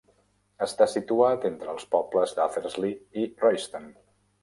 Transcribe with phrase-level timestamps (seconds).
[0.65, 3.91] Està situat entre els pobles de Athersley i Royston.